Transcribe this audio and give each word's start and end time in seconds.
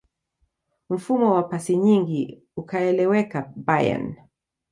mfumo 0.89 1.33
wa 1.33 1.43
pasi 1.43 1.77
nyingi 1.77 2.43
ukaeleweka 2.55 3.53
bayern 3.55 4.15